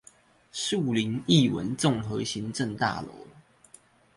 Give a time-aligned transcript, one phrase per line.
[0.51, 3.09] 樹林藝文綜合行政大樓